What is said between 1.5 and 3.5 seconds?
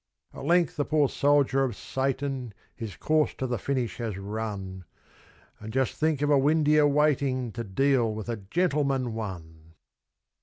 of Satan His course to